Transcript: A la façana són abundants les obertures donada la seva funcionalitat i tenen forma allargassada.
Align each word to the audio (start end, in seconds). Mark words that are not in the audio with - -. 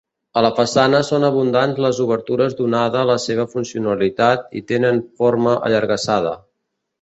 A 0.39 0.41
la 0.43 0.49
façana 0.59 1.01
són 1.09 1.25
abundants 1.27 1.81
les 1.85 1.99
obertures 2.05 2.55
donada 2.61 3.03
la 3.11 3.17
seva 3.27 3.45
funcionalitat 3.53 4.49
i 4.61 4.65
tenen 4.73 4.99
forma 5.21 5.55
allargassada. 5.69 6.35